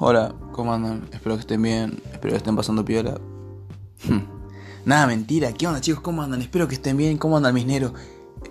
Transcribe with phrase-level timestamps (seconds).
[0.00, 1.08] Hola, ¿cómo andan?
[1.12, 3.20] Espero que estén bien, espero que estén pasando piola.
[4.84, 6.00] Nada, mentira, ¿qué onda chicos?
[6.02, 6.40] ¿Cómo andan?
[6.40, 7.66] Espero que estén bien, ¿cómo andan mis?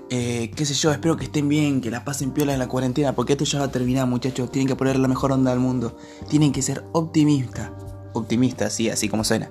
[0.09, 3.15] Eh, qué sé yo, espero que estén bien, que la pasen piola en la cuarentena,
[3.15, 5.95] porque esto ya va a terminar muchachos, tienen que poner la mejor onda del mundo,
[6.27, 7.71] tienen que ser optimistas,
[8.11, 9.50] optimistas, sí, así como suena.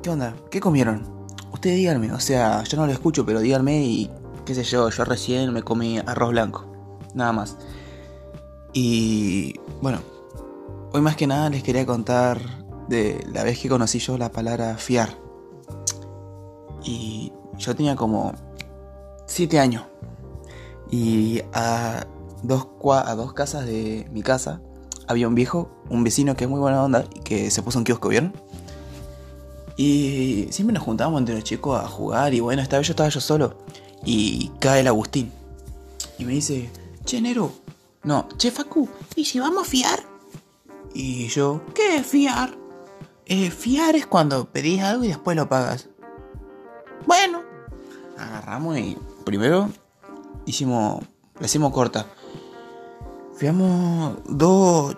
[0.00, 0.36] ¿Qué onda?
[0.48, 1.26] ¿Qué comieron?
[1.52, 4.10] Ustedes díganme, o sea, yo no lo escucho, pero díganme y
[4.46, 6.70] qué sé yo, yo recién me comí arroz blanco,
[7.16, 7.56] nada más.
[8.72, 10.11] Y bueno,
[10.94, 12.38] Hoy más que nada les quería contar
[12.86, 15.16] de la vez que conocí yo la palabra fiar.
[16.84, 18.34] Y yo tenía como
[19.24, 19.84] 7 años.
[20.90, 22.06] Y a
[22.42, 24.60] dos, a dos casas de mi casa
[25.06, 27.84] había un viejo, un vecino que es muy buena onda y que se puso un
[27.84, 28.34] kiosco, ¿vieron?
[29.78, 33.08] Y siempre nos juntábamos entre los chicos a jugar y bueno, esta vez yo estaba
[33.08, 33.56] yo solo
[34.04, 35.32] y cae el Agustín.
[36.18, 36.70] Y me dice,
[37.06, 37.50] che, Nero,
[38.02, 38.86] no, che, Facu,
[39.16, 40.11] ¿y si vamos a fiar?
[40.94, 42.56] Y yo, ¿qué es fiar?
[43.26, 45.88] Eh, fiar es cuando pedís algo y después lo pagas.
[47.06, 47.42] Bueno,
[48.18, 49.70] agarramos y primero
[50.44, 51.04] hicimos,
[51.38, 52.06] le hicimos corta.
[53.36, 54.96] Fiamos dos,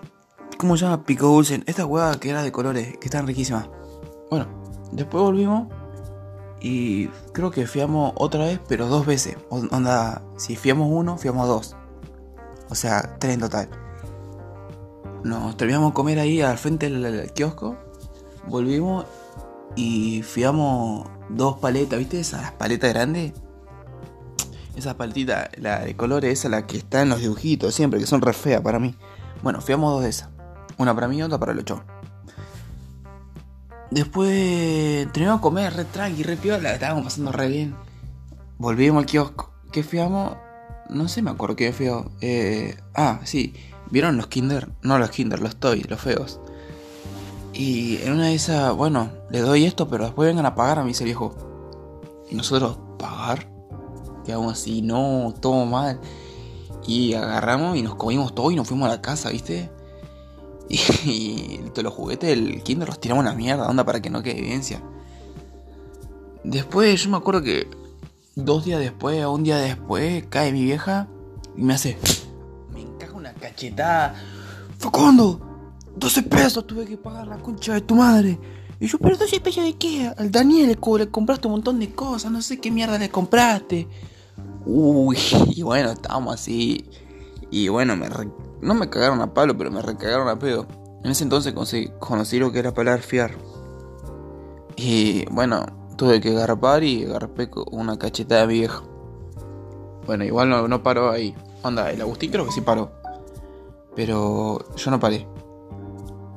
[0.59, 1.05] ¿cómo se llama?
[1.05, 1.62] Pico dulce.
[1.67, 3.69] Esta hueá que era de colores, que están riquísimas.
[4.31, 4.47] Bueno,
[4.92, 5.69] después volvimos
[6.61, 9.37] y creo que fiamos otra vez, pero dos veces.
[9.50, 11.77] Onda, si fiamos uno, fiamos dos.
[12.70, 13.83] O sea, tres en total.
[15.25, 17.78] Nos terminamos de comer ahí al frente del, kiosco.
[18.47, 19.06] Volvimos
[19.75, 22.20] y fiamos dos paletas, ¿viste?
[22.20, 23.33] Esas paletas grandes.
[24.77, 28.20] Esas paletitas, la de colores, esa la que está en los dibujitos siempre, que son
[28.20, 28.94] re feas para mí.
[29.42, 30.28] Bueno, fiamos dos de esas.
[30.77, 31.83] Una para mí y otra para el ocho.
[33.91, 37.75] Después terminamos de comer re tranqui, re piola, estábamos pasando re bien.
[38.59, 39.55] Volvimos al kiosco.
[39.72, 40.36] ¿Qué fiamos?
[40.91, 42.09] No sé, me acuerdo qué fiamos.
[42.20, 43.55] Eh, ah, sí.
[43.95, 44.67] ¿Vieron los Kinder?
[44.83, 46.41] No los Kinder, los Toy, los feos.
[47.53, 50.84] Y en una de esas, bueno, le doy esto, pero después vengan a pagar a
[50.84, 51.32] mí, ese viejo.
[52.28, 53.49] Y nosotros, ¿pagar?
[54.25, 56.00] Quedamos así, no, todo mal.
[56.88, 59.71] Y agarramos y nos comimos todo y nos fuimos a la casa, ¿viste?
[61.04, 64.25] Y, todos los juguetes del Kinder los tiramos a la mierda, onda, para que no
[64.25, 64.83] quede evidencia.
[66.43, 67.69] Después, yo me acuerdo que
[68.34, 71.06] dos días después, un día después, cae mi vieja
[71.56, 71.97] y me hace
[73.54, 74.15] cachetada.
[74.78, 75.41] Facundo,
[75.97, 78.38] 12 pesos tuve que pagar la concha de tu madre.
[78.81, 80.12] Y yo, pero 12 pesos de qué?
[80.16, 83.88] Al Daniel le, compraste un montón de cosas, no sé qué mierda le compraste.
[84.66, 85.16] Uy,
[85.54, 86.84] y bueno, estábamos así.
[87.50, 88.09] Y bueno, me
[88.60, 90.66] no me cagaron a palo, pero me recagaron a pedo.
[91.04, 93.32] En ese entonces conocí, conocí lo que era palar fiar.
[94.76, 95.66] Y bueno,
[95.97, 98.82] tuve que garpar y garpé con una cachetada vieja.
[100.06, 101.34] Bueno, igual no, no paró ahí.
[101.62, 103.03] Onda, el Agustín creo que sí paró.
[103.97, 105.27] Pero yo no paré.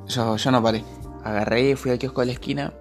[0.06, 0.84] Yo, no paré.
[1.24, 2.72] Agarré, fui al kiosco de la esquina.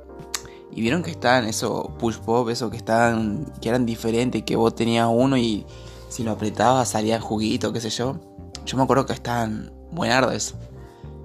[0.71, 3.51] Y vieron que estaban esos push pop, esos que estaban.
[3.61, 5.65] que eran diferentes, que vos tenías uno y
[6.09, 8.19] si lo apretabas salía juguito, qué sé yo.
[8.65, 10.55] Yo me acuerdo que estaban buenardos.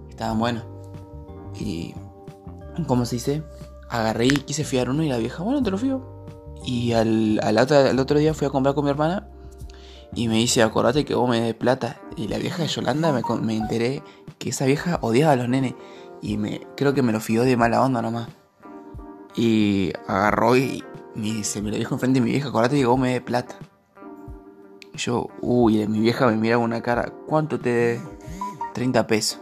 [0.08, 0.64] Estaban buenos.
[1.58, 1.94] Y.
[2.86, 3.42] ¿Cómo se dice?
[3.90, 6.24] Agarré y quise fiar uno y la vieja, bueno, te lo fío.
[6.64, 9.31] Y al, al, otro, al otro día fui a comprar con mi hermana
[10.14, 12.00] y me dice, acordate que vos me des plata.
[12.16, 14.02] Y la vieja de Yolanda me, me enteré
[14.38, 15.74] que esa vieja odiaba a los nenes.
[16.20, 18.28] Y me, creo que me lo fió de mala onda nomás.
[19.34, 20.84] Y agarró y
[21.14, 23.56] me, se me lo dijo enfrente de mi vieja, acordate que vos me des plata.
[24.94, 28.00] Y yo, uy, mi vieja me mira una cara, ¿cuánto te dé?
[28.74, 29.40] 30 pesos.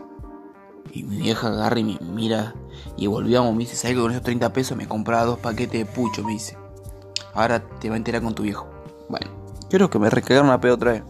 [0.93, 2.55] Y mi vieja agarra y me mira.
[2.97, 5.87] Y volvíamos, me dice, ¿sabes que con esos 30 pesos me compraba dos paquetes de
[5.87, 6.23] pucho?
[6.23, 6.57] Me dice.
[7.35, 8.69] Ahora te va a enterar con tu viejo.
[9.09, 9.40] Bueno.
[9.71, 11.03] Creo que me recagaron a pedo otra vez.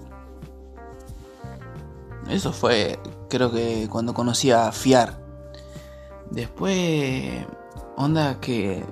[2.28, 5.18] Eso fue, creo que cuando conocí a Fiar.
[6.30, 7.44] Después,
[7.96, 8.84] onda que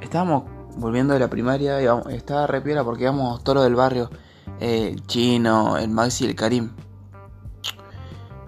[0.00, 0.44] estábamos
[0.76, 4.10] volviendo de la primaria, y estaba re porque íbamos todos del barrio,
[4.60, 6.72] el chino, el Maxi y el Karim.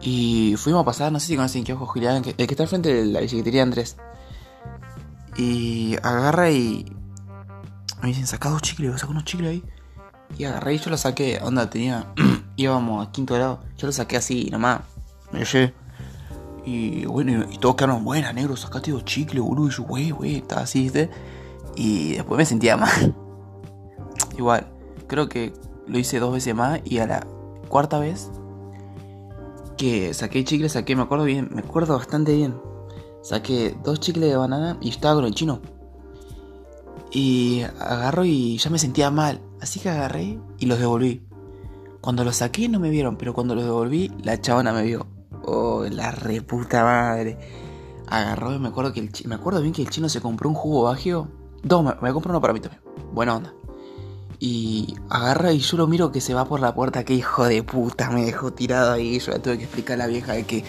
[0.01, 2.93] Y fuimos a pasar, no sé si conocen que ojo el que está al frente
[2.93, 3.97] de la bicicletería Andrés.
[5.37, 6.97] Y agarra y
[8.03, 9.65] me dicen, saca dos chicles, saca unos chicles ahí.
[10.37, 12.13] Y agarré y yo lo saqué, onda, tenía,
[12.57, 14.81] íbamos a quinto grado, yo lo saqué así nomás,
[15.33, 15.75] me llevé.
[16.65, 19.69] Y bueno, y, todos quedaron, buena, negro, sacaste dos chicles, boludo.
[19.69, 21.09] Y yo, wey, wey, estaba así, ¿viste?
[21.77, 23.17] Y después me sentía mal.
[24.37, 24.67] Igual,
[25.07, 25.55] creo que
[25.87, 27.27] lo hice dos veces más y a la
[27.69, 28.31] cuarta vez
[29.79, 32.61] que saqué chicles, saqué, me acuerdo bien, me acuerdo bastante bien.
[33.23, 35.61] Saqué dos chicles de banana y estaba con el chino.
[37.11, 39.41] Y agarro y ya me sentía mal.
[39.61, 41.23] Así que agarré y los devolví.
[42.01, 45.07] Cuando los saqué no me vieron, pero cuando los devolví, la chabona me vio.
[45.45, 47.39] Oh, la reputa madre.
[48.07, 50.55] Agarró y me acuerdo que el me acuerdo bien que el chino se compró un
[50.55, 51.29] jugo bagio.
[51.63, 52.83] Dos, me, me compró uno para mí también.
[53.13, 53.53] Buena onda.
[54.41, 57.05] Y agarra y yo lo miro que se va por la puerta.
[57.05, 59.19] Que hijo de puta, me dejó tirado ahí.
[59.19, 60.65] Yo le tuve que explicar a la vieja de que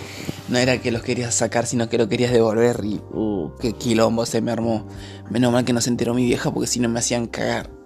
[0.47, 2.81] no era que los querías sacar, sino que lo querías devolver.
[2.83, 4.87] Y uh, qué quilombo se me armó.
[5.29, 7.78] Menos mal que no se enteró mi vieja porque si no me hacían cagar.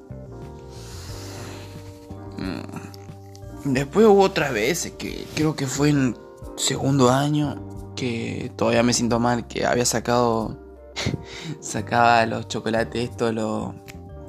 [3.66, 6.18] Después hubo otras veces que creo que fue en
[6.58, 10.58] segundo año que todavía me siento mal que había sacado
[11.62, 13.74] sacaba los chocolates esto los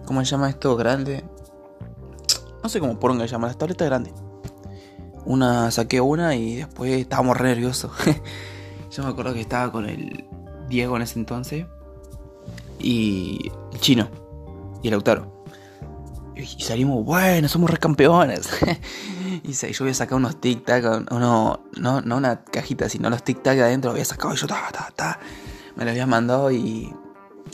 [0.05, 1.25] ¿cómo se llama esto grande?
[2.63, 4.15] No sé cómo poronga se llama, las tabletas grandes.
[5.27, 7.93] Una saqué una y después estábamos re nerviosos.
[8.91, 10.25] Yo me acuerdo que estaba con el
[10.69, 11.67] Diego en ese entonces
[12.79, 14.09] y el chino
[14.83, 15.45] y el Lautaro.
[16.37, 18.49] Y salimos, bueno, somos recampeones.
[19.45, 23.93] y yo había sacado unos tic-tac, no, no una cajita, sino los tic-tac adentro, lo
[23.93, 25.21] había sacado y yo, ta, ta, ta.
[25.77, 26.95] Me lo había mandado y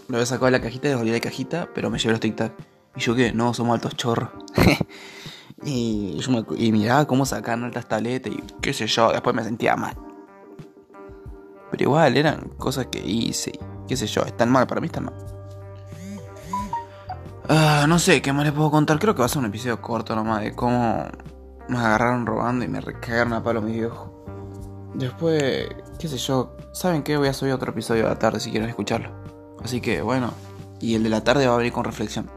[0.07, 2.53] lo había sacado de la cajita, devolví la cajita, pero me llevé los tic-tac.
[2.95, 4.29] Y yo que, no, somos altos chorros.
[5.65, 9.43] y, yo me, y miraba cómo sacaban altas tabletas y qué sé yo, después me
[9.43, 9.97] sentía mal.
[11.73, 13.59] Pero igual eran cosas que hice,
[13.89, 15.15] qué sé yo, están mal, para mí están mal.
[17.49, 19.01] Ah, no sé, ¿qué más les puedo contar?
[19.01, 21.09] Creo que va a ser un episodio corto nomás de cómo
[21.71, 24.13] me agarraron robando y me recagaron a palo mi viejo.
[24.95, 25.69] Después,
[25.99, 27.17] qué sé yo, ¿saben qué?
[27.17, 29.11] Voy a subir otro episodio de la tarde si quieren escucharlo.
[29.63, 30.33] Así que bueno,
[30.81, 32.29] y el de la tarde va a venir con reflexión.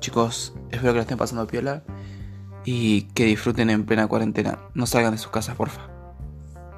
[0.00, 1.82] Chicos, espero que lo estén pasando piola
[2.64, 4.58] y que disfruten en plena cuarentena.
[4.74, 5.82] No salgan de sus casas, porfa.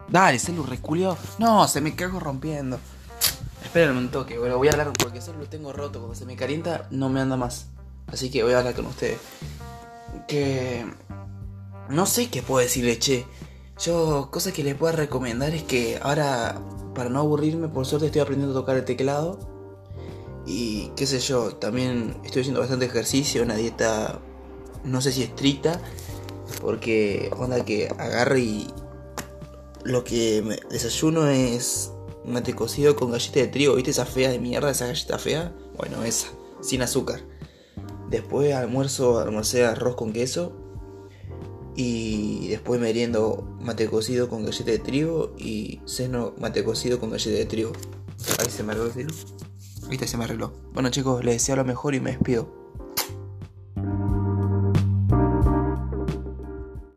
[0.09, 1.17] Dale, celu reculiado.
[1.39, 2.79] No, se me cago rompiendo.
[3.63, 5.99] Esperen un toque, bueno, voy a hablar porque solo lo tengo roto.
[5.99, 7.69] Cuando se me calienta, no me anda más.
[8.07, 9.19] Así que voy a hablar con ustedes.
[10.29, 10.87] Que.
[11.89, 13.27] No sé qué puedo decirle, che.
[13.79, 16.61] Yo, cosa que les puedo recomendar es que ahora,
[16.95, 19.39] para no aburrirme, por suerte estoy aprendiendo a tocar el teclado.
[20.47, 24.21] Y qué sé yo, también estoy haciendo bastante ejercicio, una dieta
[24.85, 25.81] no sé si estricta,
[26.61, 28.69] porque onda que agarro y
[29.85, 31.93] lo que me desayuno es
[32.25, 35.53] mate cocido con galleta de trigo, ¿viste esa fea de mierda, esa galleta fea?
[35.77, 36.29] Bueno, esa,
[36.61, 37.21] sin azúcar.
[38.11, 40.66] Después almuerzo, almorcé arroz con queso.
[41.77, 47.37] Y después meriendo mate cocido con galleta de trigo y seno mate cocido con galleta
[47.37, 47.73] de trigo.
[48.39, 48.93] Ahí se me arregló,
[49.89, 50.07] ¿Viste?
[50.07, 50.53] Se me arregló.
[50.73, 52.66] Bueno chicos, les deseo lo mejor y me despido.